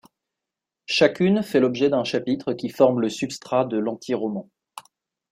[0.87, 4.49] Chacune fait l'objet d'un chapitre qui forme le substrat de l'antiroman.